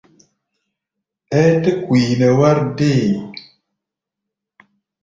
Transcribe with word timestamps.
Ɛ́ɛ́ 1.39 1.55
tɛ́ 1.63 1.75
ku 1.83 1.91
yi 2.01 2.11
nɛ 2.19 2.27
wár 2.39 2.57
dée? 2.77 3.05